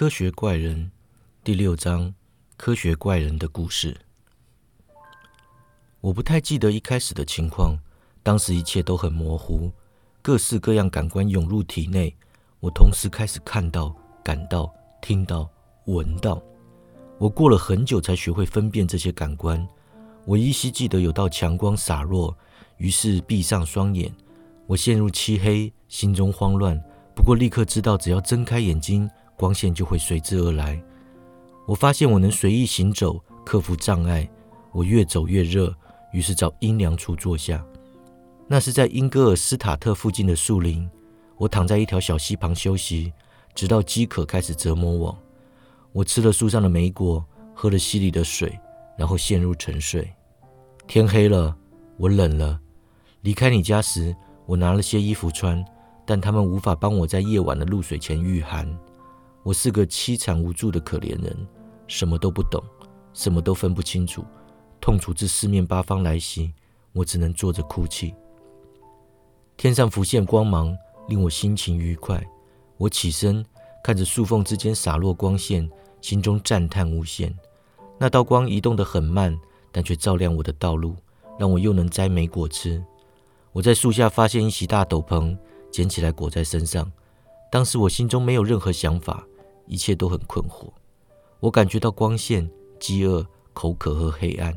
[0.00, 0.90] 科学怪人
[1.44, 2.14] 第六章：
[2.56, 3.94] 科学怪人的故事。
[6.00, 7.78] 我不太记得一开始的情况，
[8.22, 9.70] 当时一切都很模糊，
[10.22, 12.16] 各式各样感官涌入体内，
[12.60, 13.94] 我同时开始看到、
[14.24, 15.46] 感到、听到、
[15.84, 16.42] 闻到。
[17.18, 19.68] 我过了很久才学会分辨这些感官。
[20.24, 22.34] 我依稀记得有道强光洒落，
[22.78, 24.10] 于是闭上双眼。
[24.66, 26.82] 我陷入漆黑，心中慌乱。
[27.14, 29.06] 不过立刻知道，只要睁开眼睛，
[29.40, 30.78] 光线就会随之而来。
[31.66, 34.28] 我发现我能随意行走，克服障碍。
[34.70, 35.74] 我越走越热。
[36.12, 37.64] 于是找阴凉处坐下，
[38.48, 40.90] 那是在英格尔斯塔特附近的树林。
[41.36, 43.12] 我躺在一条小溪旁休息，
[43.54, 45.16] 直到饥渴开始折磨我。
[45.92, 48.58] 我吃了树上的莓果，喝了溪里的水，
[48.98, 50.12] 然后陷入沉睡。
[50.88, 51.56] 天黑了，
[51.96, 52.58] 我冷了。
[53.20, 54.12] 离开你家时，
[54.46, 55.64] 我拿了些衣服穿，
[56.04, 58.68] 但他们无法帮我在夜晚的露水前御寒。
[59.42, 61.34] 我是个凄惨无助的可怜人，
[61.86, 62.62] 什么都不懂，
[63.14, 64.24] 什么都分不清楚。
[64.80, 66.52] 痛楚自四面八方来袭，
[66.92, 68.14] 我只能坐着哭泣。
[69.56, 70.76] 天上浮现光芒，
[71.08, 72.22] 令我心情愉快。
[72.76, 73.44] 我起身，
[73.82, 75.68] 看着树缝之间洒落光线，
[76.00, 77.34] 心中赞叹无限。
[77.98, 79.38] 那道光移动得很慢，
[79.72, 80.96] 但却照亮我的道路，
[81.38, 82.82] 让我又能摘莓果吃。
[83.52, 85.36] 我在树下发现一袭大斗篷，
[85.70, 86.90] 捡起来裹在身上。
[87.50, 89.26] 当时我心中没有任何想法，
[89.70, 90.68] 一切都很困惑。
[91.38, 94.52] 我感觉到光线、饥饿、口渴和黑暗。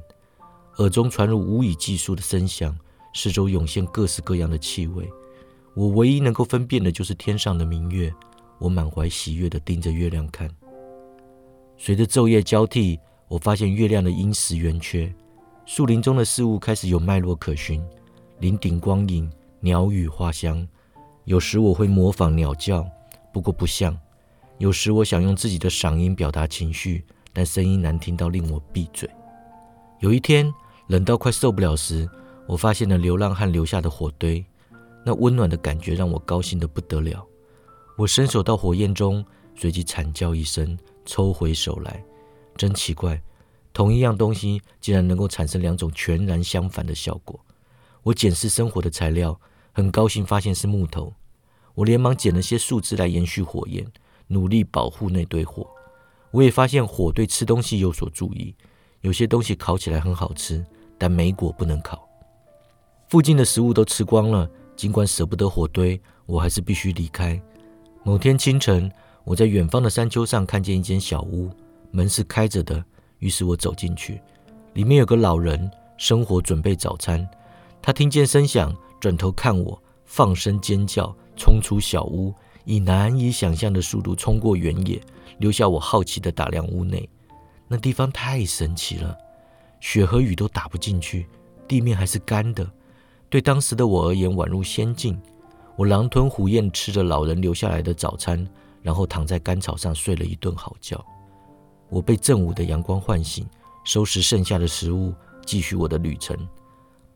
[0.78, 2.76] 耳中传入无以计数的声响，
[3.14, 5.08] 四周涌现各式各样的气味。
[5.76, 8.12] 我唯一能够分辨的就是天上的明月。
[8.58, 10.50] 我满怀喜悦地盯着月亮看。
[11.78, 15.14] 随着昼夜交替，我发现月亮的阴实圆缺。
[15.66, 17.84] 树林中的事物开始有脉络可循，
[18.40, 20.68] 林顶光影，鸟语花香。
[21.26, 22.86] 有时我会模仿鸟叫，
[23.32, 23.96] 不过不像。
[24.58, 29.10] 有时我想用自己的嗓音表达情绪，但声音难听到令我闭嘴。
[30.00, 30.54] 有一天。
[30.88, 32.08] 冷到快受不了时，
[32.46, 34.46] 我发现了流浪汉留下的火堆，
[35.06, 37.26] 那温暖的感觉让我高兴得不得了。
[37.98, 39.26] 我伸手到火焰中，
[39.56, 42.04] 随即惨叫一声，抽回手来。
[42.58, 43.20] 真奇怪，
[43.72, 47.40] 同一样东西竟然能够产生两种全然相反的效果。
[48.04, 49.40] 我检视生火的材料，
[49.72, 51.14] 很高兴发现是木头。
[51.76, 53.90] 我连忙捡了些树枝来延续火焰，
[54.28, 55.68] 努力保护那堆火。
[56.32, 58.56] 我也发现火对吃东西有所注意。
[59.02, 60.66] 有些东西烤起来很好吃，
[60.98, 62.08] 但莓果不能烤。
[63.10, 67.40] 附近的食物都吃光了，尽管舍不得火堆，我还是必须离开。
[68.04, 68.90] 某天清晨，
[69.26, 71.50] 我在远方的山丘上看见一间小屋，
[71.92, 72.84] 门是开着的，
[73.20, 74.22] 于是我走进去。
[74.74, 77.28] 里面有个老人生火准备早餐。
[77.82, 82.34] 他听见声响，转头看我，放声尖叫，冲出小屋，
[82.66, 85.02] 以难以想象的速度冲过原野，
[85.38, 87.08] 留下我好奇地打量屋内。
[87.68, 89.18] 那地方太神奇了，
[89.80, 91.28] 雪和雨都打不进去，
[91.68, 92.70] 地面还是干的。
[93.30, 95.20] 对当时的我而言，宛如仙境。
[95.76, 98.48] 我狼吞虎咽吃着老人留下来的早餐，
[98.84, 101.04] 然后躺在干草上睡了一顿好觉。
[101.90, 103.44] 我被正午的阳光唤醒，
[103.84, 105.14] 收拾剩下的食物，
[105.46, 106.38] 继续我的旅程。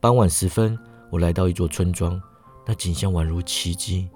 [0.00, 0.76] 傍晚时分，
[1.10, 2.20] 我来到一座村庄，
[2.66, 4.08] 那景象宛如奇迹：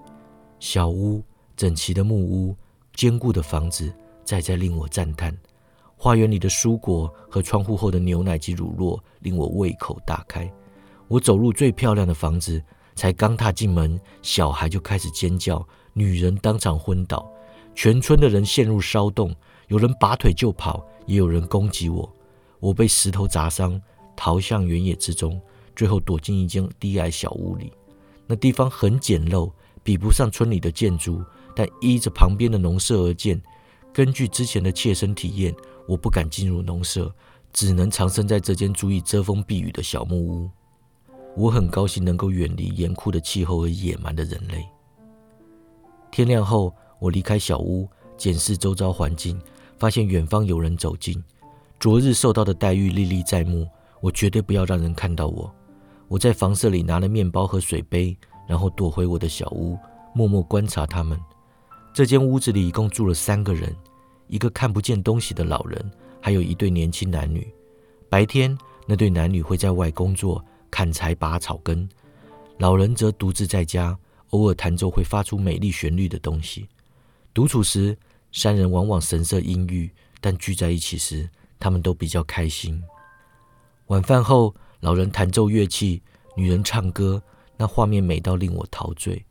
[0.63, 1.21] 小屋、
[1.57, 2.55] 整齐的木屋、
[2.95, 3.93] 坚固的房子，
[4.25, 5.37] 再再令我赞叹。
[5.97, 10.49] 花园里的蔬果和窗户后的牛奶及乳酪令我胃口大开。
[11.09, 12.63] 我走入最漂亮的房子，
[12.95, 17.29] 才刚踏进门，小孩就开始尖叫，女人当场昏倒，
[17.75, 19.35] 全村的人陷入骚动，
[19.67, 22.09] 有人拔腿就跑，也有人攻击我。
[22.61, 23.83] 我被石头砸伤，
[24.15, 25.43] 逃向原野之中，
[25.75, 27.73] 最后躲进一间低矮小屋里。
[28.29, 29.51] 那地方很简陋，
[29.83, 31.23] 比不上村里的建筑，
[31.55, 33.41] 但依着旁边的农舍而建。
[33.93, 35.55] 根据之前的切身体验。
[35.85, 37.13] 我不敢进入农舍，
[37.53, 40.49] 只能藏身在这间足以遮风避雨的小木屋。
[41.37, 44.65] 我很高兴能够远离严酷的气候和野蛮的人类。
[46.13, 49.41] 天亮后，我离开小屋，检视周遭环境，
[49.77, 51.21] 发现远方有人走近。
[51.81, 53.67] 昨日受到的待遇历历在目，
[54.01, 55.53] 我绝对不要让人看到我。
[56.07, 58.17] 我在房舍里拿了面包和水杯，
[58.53, 59.79] 然后躲回我的小屋，
[60.13, 61.19] 默默观察他们。
[61.95, 63.75] 这间屋子里一共住了三个人。
[64.27, 65.91] 一个看不见东西的老人，
[66.21, 67.51] 还有一对年轻男女。
[68.11, 68.55] 白天，
[68.87, 71.89] 那对男女会在外工作，砍柴、拔草根；
[72.59, 73.99] 老人则独自在家，
[74.33, 76.69] 偶尔弹奏会发出美丽旋律的东西。
[77.33, 77.97] 独处时，
[78.33, 79.91] 三人往往神色阴郁，
[80.21, 81.27] 但聚在一起时，
[81.59, 82.83] 他们都比较开心。
[83.87, 86.03] 晚饭后，老人弹奏乐器，
[86.37, 87.23] 女人唱歌，
[87.57, 89.25] 那画面美到令我陶醉。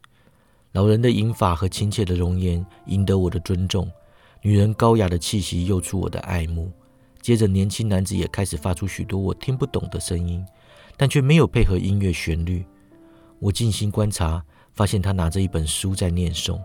[0.71, 3.89] 老人的银发和亲切的容颜赢得我的尊重。
[4.41, 6.71] 女人高雅的气息诱出我的爱慕。
[7.21, 10.43] 接着，年轻男子也开始发出许多我听不懂的声音，
[10.97, 12.65] 但却没有配合音乐旋律。
[13.37, 16.59] 我静心观察，发现他拿着一本书在念诵。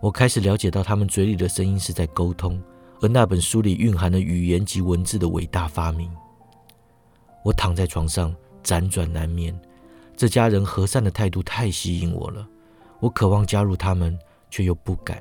[0.00, 2.60] 我开始了解到，他们嘴里的声音是在沟通，
[3.00, 6.10] 而那本书里蕴含了语言及文字的伟大发明。
[7.44, 8.34] 我躺在床上
[8.64, 9.56] 辗转难眠，
[10.16, 12.46] 这家人和善的态度太吸引我了。
[13.00, 14.18] 我渴望加入他们，
[14.50, 15.20] 却又不敢。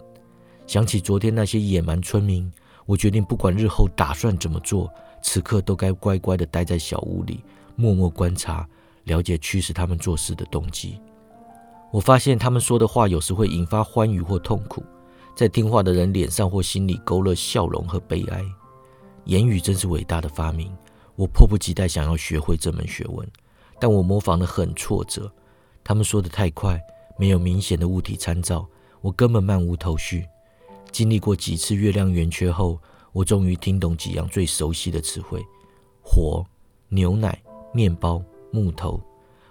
[0.68, 2.52] 想起昨天那些野蛮村民。
[2.86, 4.92] 我决定，不管日后打算怎么做，
[5.22, 7.44] 此刻都该乖乖地待在小屋里，
[7.76, 8.68] 默默观察，
[9.06, 11.00] 了解驱使他们做事的动机。
[11.92, 14.84] 我发现他们说的话有时会引发欢愉或痛苦，
[15.36, 18.44] 在听话的人脸上或心里勾勒笑容和悲哀。
[19.26, 20.72] 言语真是伟大的发明，
[21.16, 23.26] 我迫不及待想要学会这门学问，
[23.82, 25.30] 但我模仿得很挫折。
[25.84, 26.80] 他们说的太快，
[27.18, 28.68] 没有明显的物体参照，
[29.02, 30.24] 我根本漫无头绪。
[30.92, 32.80] 经历过几次月亮圆缺后，
[33.12, 35.44] 我终于听懂几样最熟悉的词汇：
[36.00, 36.46] 火、
[36.90, 37.42] 牛奶、
[37.74, 39.02] 面包、木头。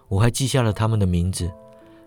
[0.06, 1.50] 我还记下了他们的名字。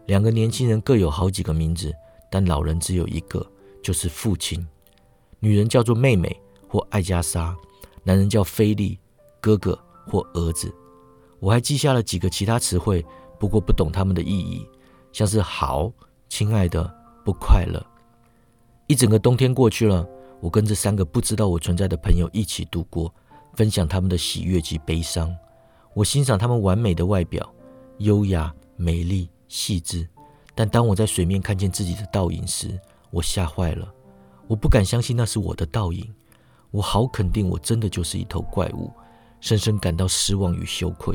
[0.06, 1.94] 两个年轻人各有好几个名字，
[2.32, 3.46] 但老人只有一个，
[3.82, 4.66] 就是父亲。
[5.40, 6.34] 女人叫做妹妹
[6.70, 7.54] 或艾加莎，
[8.04, 8.98] 男人叫菲利，
[9.42, 9.78] 哥哥
[10.08, 10.74] 或儿子。
[11.44, 13.06] 我还记下了几个其他词汇，
[13.38, 14.66] 不过不懂他们的意义，
[15.12, 15.92] 像是好、
[16.30, 16.90] 亲爱的、
[17.26, 17.86] 不快乐。
[18.88, 20.08] 一整个冬天过去了，
[20.40, 23.14] 我跟这三个不知道我存在的朋友一起度过，
[23.56, 25.36] 分享他们的喜悦及悲伤。
[25.94, 27.54] 我欣赏他们完美的外表，
[27.98, 30.08] 优雅、美丽、细致。
[30.56, 32.80] 但当我在水面看见自己的倒影时，
[33.12, 33.94] 我吓坏了。
[34.48, 36.10] 我不敢相信那是我的倒影。
[36.72, 38.90] 我好肯定我真的就是一头怪物，
[39.42, 41.14] 深深感到失望与羞愧。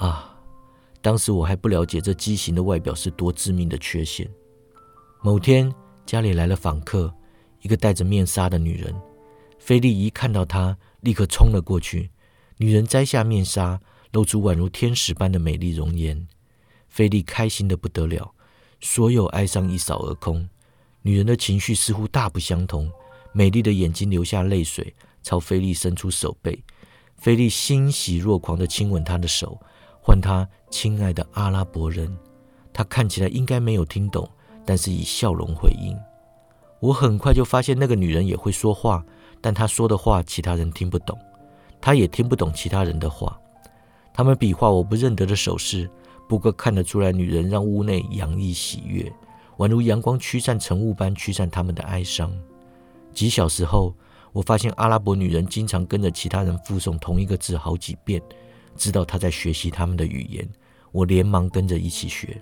[0.00, 0.34] 啊，
[1.02, 4.28] 当时我还不了解这畸形的外表是多致命的缺陷。
[5.22, 5.72] 某天。
[6.06, 7.14] 家里来了访客，
[7.60, 8.92] 一个戴着面纱的女人。
[9.60, 12.10] 菲利一看到她，立刻冲了过去。
[12.56, 13.80] 女人摘下面纱，
[14.10, 16.26] 露出宛如天使般的美丽容颜。
[16.88, 18.34] 菲利开心的不得了，
[18.80, 20.48] 所有哀伤一扫而空。
[21.02, 22.90] 女人的情绪似乎大不相同，
[23.32, 24.92] 美丽的眼睛流下泪水，
[25.22, 26.60] 朝菲利伸出手背。
[27.18, 29.60] 菲利欣喜若狂的亲吻她的手，
[30.10, 32.12] 唤她亲爱的阿拉伯人。
[32.72, 34.28] 她看起来应该没有听懂。
[34.62, 35.96] 但是以笑容回应。
[36.80, 39.04] 我很快就发现那个女人也会说话，
[39.40, 41.18] 但她说的话其他人听不懂，
[41.80, 43.40] 她也听不懂其他人的话。
[44.12, 45.90] 他们比划我不认得的手势，
[46.28, 49.10] 不过看得出来，女人让屋内洋溢喜悦，
[49.56, 52.30] 宛如阳光驱散晨雾般驱散他们的哀伤。
[53.12, 53.94] 几小时后，
[54.32, 58.22] 我发现阿拉伯女人经常跟着其他人附送同一个字好几遍，
[58.80, 60.48] 知道她在学习他们的语言。
[60.90, 62.36] 我连忙跟着一起学。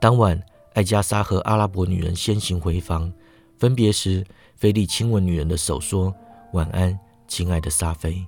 [0.00, 0.42] 当晚。
[0.74, 3.12] 艾加莎和阿拉伯女人先行回房，
[3.56, 6.14] 分别时，菲利亲吻女人的手，说
[6.52, 6.96] ：“晚安，
[7.26, 8.24] 亲爱的沙菲。”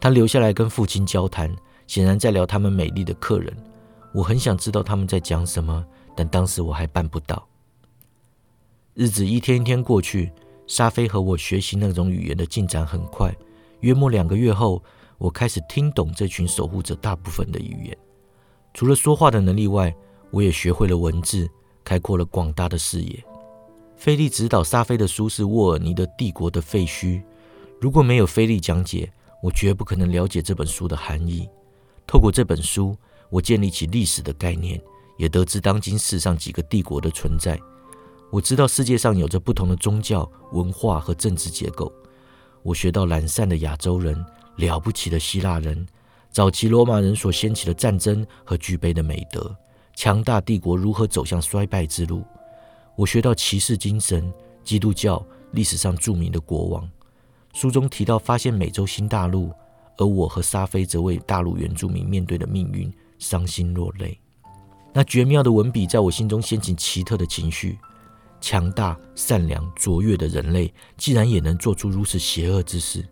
[0.00, 1.54] 他留下来跟父亲交谈，
[1.86, 3.54] 显然在聊他们美丽的客人。
[4.14, 5.84] 我很想知道他们在讲什么，
[6.16, 7.46] 但当时我还办不到。
[8.94, 10.32] 日子一天一天过去，
[10.66, 13.30] 沙菲和我学习那种语言的进展很快。
[13.80, 14.82] 约莫两个月后，
[15.18, 17.98] 我开始听懂这群守护者大部分的语言，
[18.74, 19.94] 除了说话的能力外，
[20.30, 21.48] 我也学会了文字。
[21.86, 23.24] 开阔了广大的视野。
[23.96, 27.04] 菲利指导沙菲的书是沃尔尼的《帝国的废墟》。
[27.80, 29.08] 如果没有菲利讲解，
[29.40, 31.48] 我绝不可能了解这本书的含义。
[32.04, 32.96] 透过这本书，
[33.30, 34.82] 我建立起历史的概念，
[35.16, 37.56] 也得知当今世上几个帝国的存在。
[38.32, 41.92] 我知道世界上有着不同的宗教、文化和政治结构。
[42.64, 45.86] 我学到懒散的亚洲人、了不起的希腊人、
[46.30, 49.54] 早期罗马人所掀起的战争和具备的美德。
[49.94, 52.22] 强大帝国如何走向衰败之路？
[52.96, 54.32] 我学到骑士精神，
[54.62, 56.88] 基督教历史上著名的国王。
[57.54, 59.50] 书中提到发现美洲新大陆，
[59.96, 64.18] 而我和沙菲则为大陆原住民面对的命运伤心落泪。
[64.92, 67.78] 那绝妙的文笔在我心中掀起奇特的情绪。
[68.38, 73.02] 强大、善良、卓越的人类，竟然也能做出如此邪恶之事。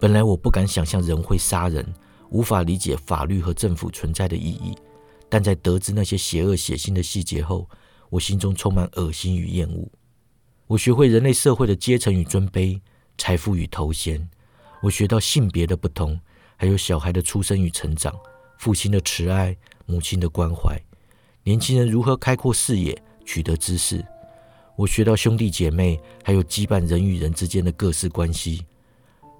[0.00, 1.86] 本来我不敢想象人会杀人，
[2.30, 4.76] 无法理解法律和政府存在的意义。
[5.28, 7.68] 但在得知那些邪恶血腥的细节后，
[8.10, 9.88] 我心中充满恶心与厌恶。
[10.66, 12.80] 我学会人类社会的阶层与尊卑、
[13.18, 14.28] 财富与头衔。
[14.82, 16.18] 我学到性别的不同，
[16.56, 18.14] 还有小孩的出生与成长、
[18.58, 20.78] 父亲的慈爱、母亲的关怀、
[21.42, 24.04] 年轻人如何开阔视野、取得知识。
[24.76, 28.64] 我学到兄弟姐妹，还有羁绊人与人之间的各式关系。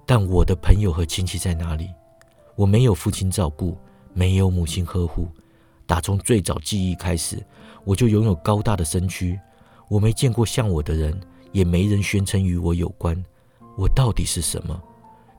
[0.05, 1.89] 但我的朋友和亲戚在哪里？
[2.55, 3.77] 我没有父亲照顾，
[4.13, 5.27] 没有母亲呵护。
[5.87, 7.43] 打从最早记忆开始，
[7.83, 9.39] 我就拥有高大的身躯。
[9.87, 11.19] 我没见过像我的人，
[11.51, 13.23] 也没人宣称与我有关。
[13.77, 14.79] 我到底是什么？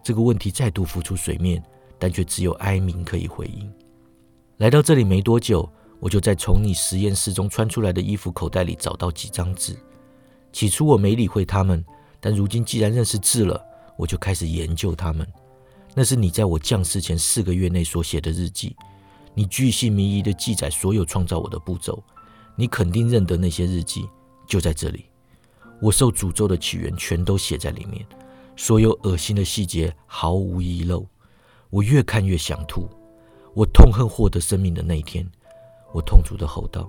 [0.02, 1.62] 这个问题再度浮出水面，
[1.98, 3.72] 但却只有哀鸣可以回应。
[4.58, 5.68] 来到这里没多久，
[5.98, 9.76] 我就在从你实验室中穿出来的衣服口袋里找到几张纸。
[10.52, 11.84] 起初我没理会他们，
[12.20, 13.60] 但如今既然认识字了，
[13.96, 15.26] 我就开始研究他们。
[15.94, 18.76] 那是你在我降世前四个月内所写的日记，
[19.34, 22.02] 你巨细靡遗地记载所有创造我的步骤。
[22.54, 24.08] 你肯定认得那些日记，
[24.46, 25.06] 就在这里。
[25.80, 28.04] 我受诅咒的起源全都写在里面，
[28.56, 31.06] 所有恶心的细节毫无遗漏。
[31.68, 32.88] 我越看越想吐。
[33.54, 35.26] 我痛恨获得生命的那一天。
[35.92, 36.88] 我痛楚地吼道：“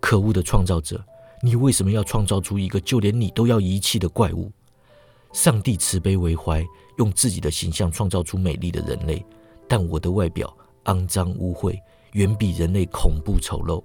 [0.00, 1.02] 可恶的创造者，
[1.42, 4.50] 你为什么要创造出一个就连你都要遗弃的怪物？”
[5.36, 6.66] 上帝慈悲为怀，
[6.96, 9.22] 用自己的形象创造出美丽的人类，
[9.68, 10.50] 但我的外表
[10.84, 11.78] 肮脏污秽，
[12.12, 13.84] 远比人类恐怖丑陋。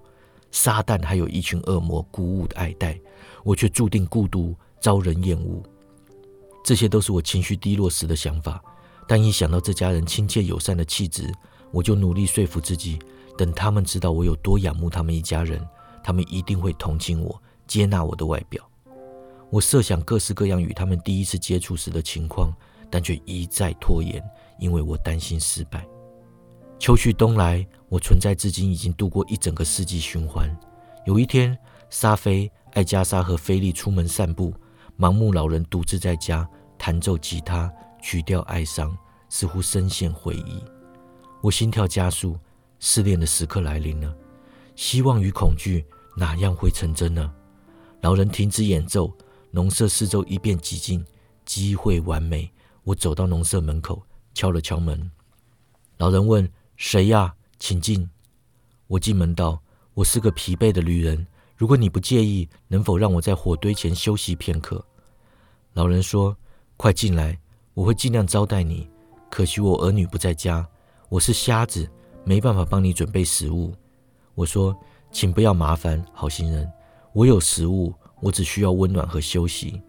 [0.50, 2.98] 撒旦还有一群恶魔鼓舞的爱戴，
[3.44, 5.62] 我却注定孤独，遭人厌恶。
[6.64, 8.64] 这些都是我情绪低落时的想法，
[9.06, 11.30] 但一想到这家人亲切友善的气质，
[11.72, 12.98] 我就努力说服自己，
[13.38, 15.62] 等他们知道我有多仰慕他们一家人，
[16.02, 18.66] 他们一定会同情我，接纳我的外表。
[19.52, 22.56] 我设想各式各样与他们第一次接触时的情况，
[22.90, 24.24] 但却一再拖延，
[24.60, 25.86] 因为我担心失败。
[26.80, 30.50] 秋去冬来，我存在至今已经度过一整个世纪循环。
[31.06, 31.56] 有一天，
[31.90, 34.54] 沙菲、艾加莎和菲利出门散步，
[34.98, 37.70] 盲目老人独自在家弹奏吉他，
[38.02, 40.64] 曲调哀伤，似乎深陷回忆。
[41.42, 42.40] 我心跳加速，
[42.80, 44.16] 失恋的时刻来临了。
[44.78, 47.30] 希望与恐惧哪样会成真呢？
[48.00, 49.12] 老人停止演奏。
[49.54, 51.06] 农舍四周一片寂静，
[51.46, 52.50] 机会完美。
[52.84, 54.02] 我走到农舍门口，
[54.34, 55.12] 敲了敲门。
[55.98, 57.36] 老人问：“谁呀？
[57.60, 58.10] 请进。”
[58.88, 59.62] 我进门道
[59.94, 61.28] ：“我是个疲惫的旅人，
[61.58, 64.84] 如果你不介意，能否让我在火堆前休息片刻？”
[65.74, 66.36] 老人说
[66.78, 67.38] ：“快进来，
[67.74, 68.90] 我会尽量招待你。
[69.30, 70.66] 可惜我儿女不在家，
[71.10, 71.90] 我是瞎子，
[72.24, 73.74] 没办法帮你准备食物。”
[74.34, 74.74] 我说
[75.12, 76.72] ：“请不要麻烦，好心人，
[77.14, 79.82] 我有食物。”我只需要温暖和休息。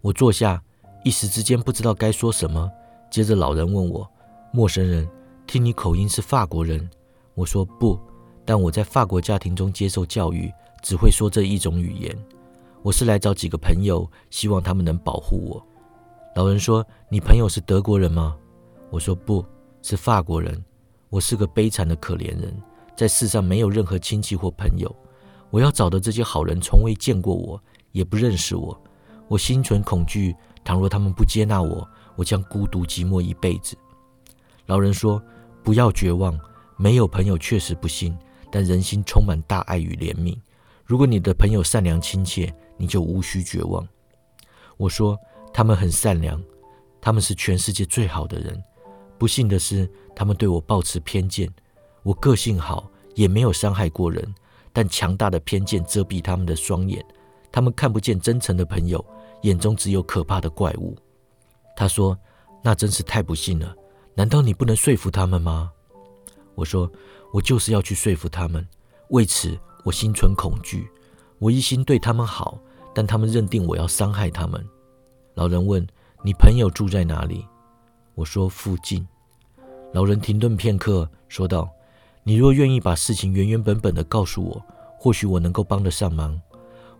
[0.00, 0.62] 我坐下，
[1.04, 2.70] 一时之间不知道该说什么。
[3.10, 4.08] 接着老人问我
[4.52, 5.06] ：“陌生人，
[5.46, 6.88] 听你口音是法国人？”
[7.34, 7.98] 我说：“不，
[8.44, 10.50] 但我在法国家庭中接受教育，
[10.82, 12.16] 只会说这一种语言。
[12.82, 15.62] 我是来找几个朋友，希望他们能保护我。”
[16.34, 18.36] 老人说：“你朋友是德国人吗？”
[18.90, 19.44] 我说：“不
[19.82, 20.64] 是法国人。
[21.10, 22.54] 我是个悲惨的可怜人，
[22.96, 24.90] 在世上没有任何亲戚或朋友。”
[25.52, 28.76] 我要找的这些好人从未见过我，也不认识我。
[29.28, 33.76] 我心存恐惧，倘若他们不接纳我，我将孤独寂寞一辈子。
[34.64, 35.22] 老人说
[35.62, 36.40] ：“不要绝望，
[36.78, 38.16] 没有朋友确实不幸，
[38.50, 40.34] 但人心充满大爱与怜悯。
[40.86, 43.86] 如果你的朋友善良亲切，你就无需绝望。”
[44.78, 45.18] 我说
[45.52, 46.42] ：“他们很善良，
[46.98, 48.58] 他们是全世界最好的人。
[49.18, 51.46] 不幸的是，他们对我抱持偏见。
[52.02, 54.34] 我个性好，也没有伤害过人。”
[54.72, 57.04] 但强大的偏见遮蔽他们的双眼，
[57.50, 59.04] 他们看不见真诚的朋友，
[59.42, 60.96] 眼中只有可怕的怪物。
[61.76, 62.18] 他说
[62.62, 63.74] ：“那真是太不幸了。
[64.14, 65.70] 难道你不能说服他们吗？”
[66.54, 66.90] 我说
[67.32, 68.66] ：“我就是要去说服他们。
[69.10, 70.88] 为此，我心存恐惧。
[71.38, 72.58] 我一心对他们好，
[72.94, 74.64] 但他们认定我要伤害他们。”
[75.34, 75.86] 老人问
[76.24, 77.46] ：“你朋友住在哪里？”
[78.14, 79.06] 我说：“附近。”
[79.92, 81.70] 老人停顿片刻，说道。
[82.24, 84.64] 你若愿意把事情原原本本的告诉我，
[84.98, 86.40] 或许我能够帮得上忙。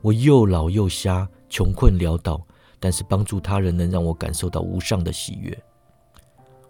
[0.01, 2.45] 我又老又瞎，穷困潦倒，
[2.81, 5.57] 但是帮助他人能让我感受到无上的喜悦。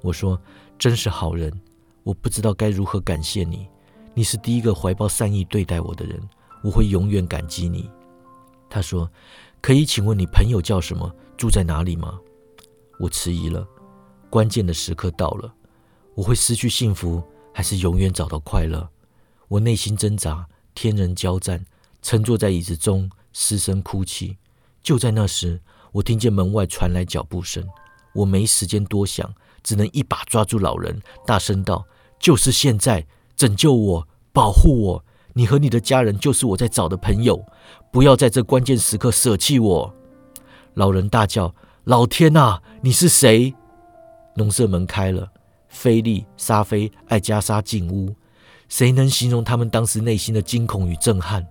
[0.02, 0.38] 我说
[0.78, 1.50] ：“真是好人，
[2.02, 3.66] 我不知道该如何感谢你。
[4.12, 6.20] 你是第一个怀抱善意对待我的人，
[6.62, 7.90] 我会永远感激你。”
[8.68, 9.10] 他说
[9.62, 11.10] ：“可以请问你朋友叫什么？
[11.38, 12.18] 住在哪里吗？”
[13.00, 13.66] 我迟疑了。
[14.28, 15.54] 关键的时刻到了，
[16.14, 17.22] 我会失去幸福。
[17.52, 18.88] 还是永远找到快乐？
[19.48, 21.64] 我内心挣扎，天人交战，
[22.00, 24.38] 沉坐在椅子中失声哭泣。
[24.82, 25.60] 就在那时，
[25.92, 27.66] 我听见门外传来脚步声。
[28.14, 31.86] 我没时间多想，只能一把抓住老人，大声道
[32.20, 33.06] ：“就是现在，
[33.36, 35.04] 拯救我，保护我！
[35.34, 37.42] 你和你的家人就是我在找的朋友，
[37.90, 39.94] 不要在这关键时刻舍弃我！”
[40.74, 41.54] 老人大叫
[41.84, 43.54] ：“老天啊，你是谁？”
[44.36, 45.31] 农舍门开了。
[45.72, 48.14] 菲利、沙菲、艾加莎进屋，
[48.68, 51.44] 谁能形容他们当时内心的惊恐与震撼？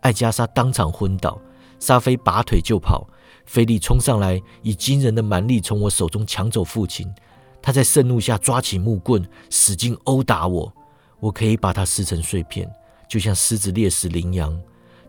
[0.00, 1.38] 艾加莎当场昏倒，
[1.80, 3.06] 沙菲拔腿就跑，
[3.44, 7.12] 菲利冲上来，以惊人的蛮力从我手中抢走父亲。
[7.60, 10.72] 他在盛怒下抓起木棍，使劲殴打我。
[11.18, 12.70] 我可以把他撕成碎片，
[13.08, 14.56] 就像狮子猎食羚羊，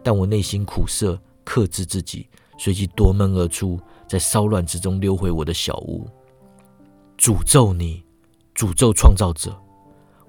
[0.02, 6.08] 但我内心苦涩，克制自己，随即夺门而出，在骚乱之中溜回我的小屋。
[7.18, 8.04] 诅咒你，
[8.58, 9.56] 诅咒创造者！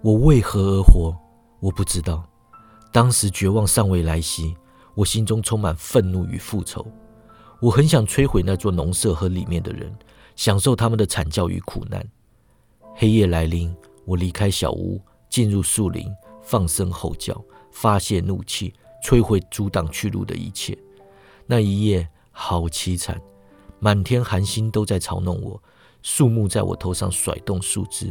[0.02, 1.16] 我为何而活？
[1.60, 2.28] 我不知道。
[2.92, 4.54] 当时绝望尚未来袭，
[4.94, 6.86] 我心中充满愤怒与复仇。
[7.58, 9.90] 我很想摧毁那座农舍和里面的人，
[10.36, 12.06] 享受他们的惨叫与苦难。
[12.94, 16.06] 黑夜来临，我离开小屋，进入树林，
[16.42, 20.76] 放声吼叫，发泄怒气，摧毁阻挡去路的一切。
[21.46, 23.18] 那一夜好凄惨，
[23.80, 25.62] 满天寒星都在嘲弄我，
[26.10, 28.10] 树木在我头上甩动树枝，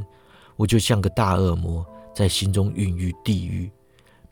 [0.55, 3.71] 我就像个大恶魔，在心中孕育地狱。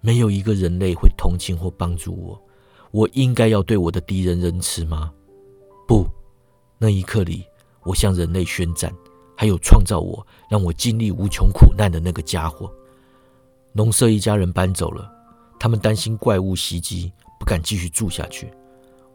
[0.02, 2.40] 没有一个人类会同情或帮助我。
[2.92, 5.12] 我应该要对我的敌人仁慈吗？
[5.88, 6.06] 不，
[6.78, 7.44] 那一刻里，
[7.84, 8.94] 我向人类宣战。
[9.36, 12.72] 还有创造我、让我经历无穷苦难的那个家伙。
[13.74, 15.12] 农舍一家人搬走了，
[15.60, 18.54] 他们担心怪物袭击，不敢继续住下去。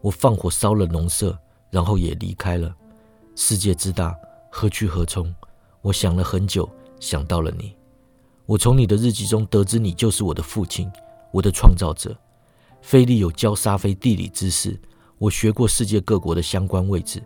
[0.01, 1.39] 我放火烧了农舍，
[1.69, 2.75] 然后也离开了。
[3.33, 4.13] 世界之大，
[4.51, 5.33] 何去何从？
[5.81, 7.73] 我想了很久，想到了你。
[8.45, 10.91] 我从你的日记中得知，你就是我的父亲，
[11.31, 12.15] 我的创造者。
[12.81, 14.79] 菲利有教沙菲地理知识，
[15.17, 17.23] 我学过世界各国的相关位置。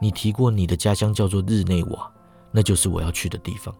[0.00, 2.10] 你提过你的家乡叫做日内瓦，
[2.52, 3.74] 那就是我要去的地方。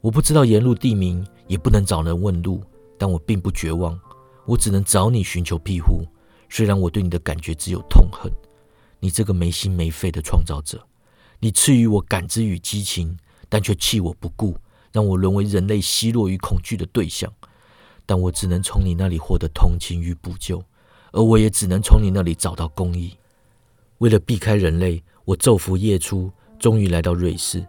[0.00, 2.62] 我不知道沿路地名，也不能找人问路，
[2.96, 3.98] 但我并不绝望。
[4.46, 6.06] 我只能找你寻求庇护。
[6.48, 8.30] 虽然我对你的感觉只有痛恨，
[9.00, 10.80] 你这个没心没肺的创造者，
[11.44, 13.14] 你赐予我感知与激情，
[13.50, 14.56] 但却弃我不顾，
[14.90, 17.30] 让我沦为人类奚落与恐惧的对象。
[18.06, 20.64] 但我只能从你那里获得同情与补救，
[21.12, 23.14] 而我也只能从你那里找到公义。
[23.98, 27.62] 为了避开人类，我昼伏夜出，终于来到瑞士。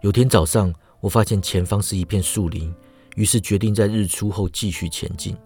[0.00, 2.74] 有天早上，我发现前方是一片树林，
[3.14, 5.36] 于是决定在日出后继续前进。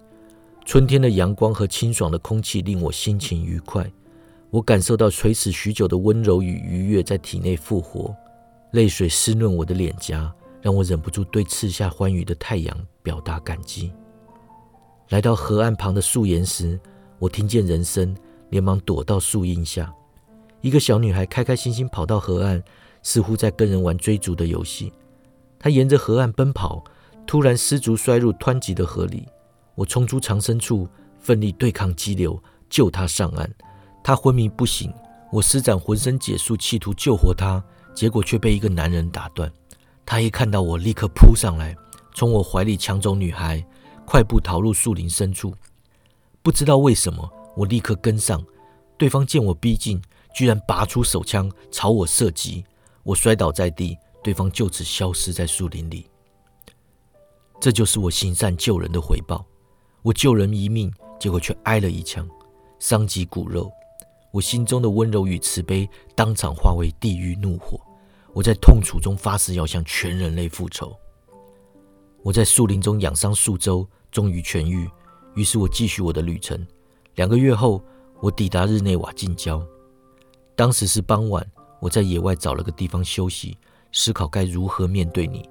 [0.65, 3.91] 春天的阳光和清爽的空气令我心情愉快，
[4.53, 8.15] 我感受到垂死许久的温柔与愉悦在体内复活，
[8.73, 13.91] 泪水湿润我的脸颊，让我忍不住对刺下欢愉的太阳表达感激。
[15.09, 16.79] 来到河岸旁的树岩时，
[17.19, 18.15] 我听见人声，
[18.51, 19.91] 连忙躲到树荫下。
[20.61, 22.63] 一个小女孩开开心心跑到河岸，
[23.03, 24.93] 似乎在跟人玩追逐的游戏。
[25.59, 26.85] 她沿着河岸奔跑，
[27.27, 29.27] 突然失足摔入湍急的河里。
[29.75, 30.87] 我冲出藏身处，
[31.19, 32.39] 奋力对抗激流，
[32.69, 33.51] 救她上岸。
[34.03, 34.93] 他昏迷不醒，
[35.31, 37.63] 我施展浑身解数，企图救活他，
[37.95, 39.51] 结果却被一个男人打断。
[40.05, 41.77] 他一看到我，立刻扑上来，
[42.15, 43.65] 从我怀里抢走女孩。
[44.05, 45.55] 快步逃入树林深处，
[46.43, 48.45] 不知道为什么，我立刻跟上。
[48.99, 50.03] 对方见我逼近，
[50.35, 52.65] 居然拔出手枪朝我射击，
[53.05, 56.11] 我摔倒在地，对方就此消失在树林里。
[57.61, 59.47] 这就是我行善救人的回报。
[60.03, 62.29] 我救人一命，结果却挨了一枪，
[62.81, 63.71] 伤及骨肉。
[64.33, 67.79] 我心中的温柔与慈悲当场化为地狱怒火。
[68.33, 70.97] 我在痛楚中发誓要向全人类复仇。
[72.23, 74.91] 我在树林中养伤数周，终于痊愈。
[75.35, 76.67] 于是我继续我的旅程。
[77.17, 77.83] 两个月后，
[78.21, 79.63] 我抵达日内瓦近郊。
[80.57, 81.47] 当时是傍晚，
[81.79, 83.59] 我在野外找了个地方休息，
[83.93, 85.47] 思考该如何面对你。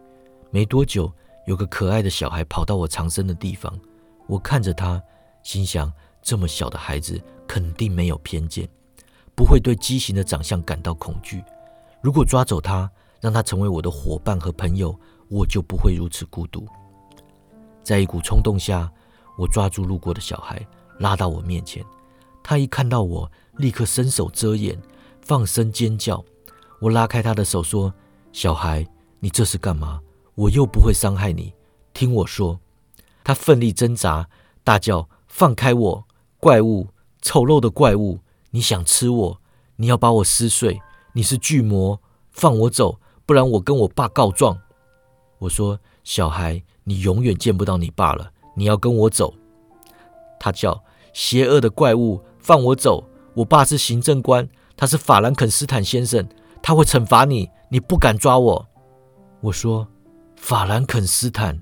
[0.50, 1.12] 没多久，
[1.46, 3.80] 有个可爱的小孩跑到我藏身的地方。
[4.28, 5.02] 我看着他，
[5.44, 5.92] 心想：
[6.22, 8.66] 这么小的孩子肯定没有偏见，
[9.36, 11.44] 不会对畸形的长相感到恐惧。
[12.02, 14.98] 如果抓走他，让他成为我的伙伴和朋友。
[15.28, 16.66] 我就不会如此孤独。
[17.84, 18.90] 在一股冲动下，
[19.38, 20.66] 我抓住路过的小孩，
[21.00, 21.84] 拉到我面前。
[22.42, 24.82] 他一看到我，立刻伸手遮掩，
[25.22, 26.24] 放声尖叫。
[26.80, 27.94] 我拉开他的手，说
[28.32, 28.88] ：“小孩，
[29.20, 30.02] 你这是干嘛？
[30.36, 31.54] 我又不会伤害你，
[31.94, 32.62] 听我说。”
[33.26, 34.30] 他奋力挣扎，
[34.64, 36.08] 大叫：“放开我！
[36.40, 36.88] 怪物，
[37.22, 38.20] 丑陋的怪物！
[38.50, 39.42] 你想吃我？
[39.76, 40.82] 你要把我撕碎？
[41.14, 42.00] 你是巨魔！
[42.32, 44.60] 放我走，不然我跟我爸告状！”
[45.40, 48.32] 我说：“小孩，你永远见不到你爸了。
[48.56, 49.34] 你要跟我走。”
[50.40, 53.08] 他叫：“邪恶的怪物，放我走！
[53.34, 56.28] 我爸是行政官，他是法兰肯斯坦先生，
[56.62, 57.50] 他会惩罚你。
[57.70, 58.68] 你不敢抓我。”
[59.42, 59.88] 我说
[60.36, 61.62] ：“法兰肯斯坦，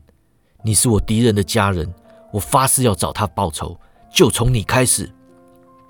[0.63, 1.93] 你是我敌人的家人，
[2.31, 3.79] 我发誓要找他报仇，
[4.11, 5.13] 就从你开始。”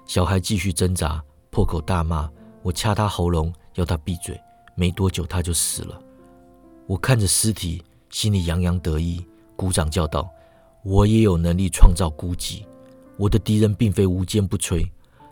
[0.10, 2.28] 小孩继续挣扎，破口大骂。
[2.64, 4.42] 我掐他喉咙，要他闭嘴。
[4.74, 6.02] 没多久，他就死了。
[6.88, 9.24] 我看着尸体，心里洋洋得意，
[9.56, 10.28] 鼓掌叫道
[10.82, 12.64] ：“我也有能力创造孤寂。
[13.18, 14.84] 我的敌人并非无坚不摧，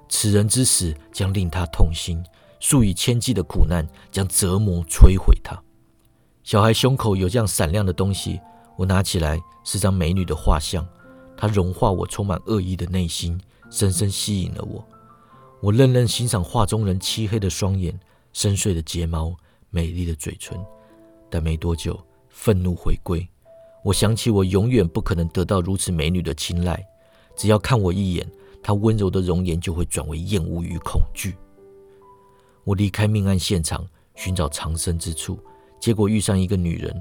[0.09, 2.23] 此人之死将令他痛心，
[2.59, 5.59] 数以千计的苦难将折磨摧毁他。”
[6.45, 8.39] 小孩胸口有这样闪亮的东西，
[8.77, 10.87] 我拿起来是张美女的画像，
[11.35, 14.85] 它融化我充满恶意的内心，深深吸引了我。
[15.59, 17.97] 我认真欣赏画中人漆黑的双眼、
[18.33, 19.35] 深邃的睫毛、
[19.69, 20.57] 美丽的嘴唇，
[21.29, 21.99] 但没多久，
[22.29, 23.27] 愤怒回归。
[23.83, 26.85] 我想起我永远不可能得到如此美女的青睐，
[27.35, 28.29] 只要看我一眼，
[28.61, 31.35] 她温柔的容颜就会转为厌恶与恐惧。
[32.63, 35.39] 我离开命案现场，寻找藏身之处，
[35.79, 36.95] 结果遇上一个女人。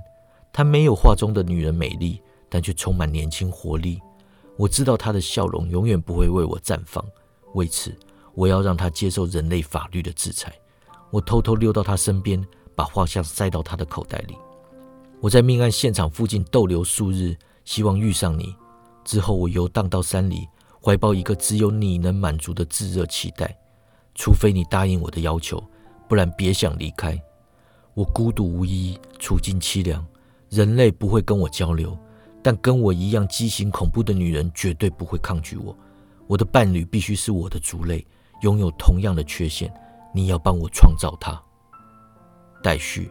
[0.52, 4.00] 她没有画中的女人美丽，但却充满年轻活力。
[4.56, 7.04] 我知道他的笑容永远不会为我绽放，
[7.54, 7.94] 为此。
[8.34, 10.52] 我要让他接受人类法律的制裁。
[11.10, 14.36] 我偷偷溜到他身边，把画像塞到他的口袋里。
[15.22, 18.54] 我在命案现场附近逗留数日，希望遇上你。
[19.04, 20.46] 之后，我游荡到山里，
[20.84, 23.56] 怀抱一个只有你能满足的炙热期待。
[24.14, 25.62] 除非你答应我的要求，
[26.06, 27.18] 不然别想离开。
[27.94, 30.06] 我孤独无依，处境凄凉。
[30.50, 31.96] 人类不会跟我交流，
[32.46, 35.76] 但跟我一样畸形恐怖的女人绝对不会抗拒我。
[36.28, 38.06] 我的伴侣必须是我的族类。
[38.42, 39.68] 拥有同样的缺陷，
[40.14, 41.42] 你要帮我创造它。
[42.62, 43.10] 待续。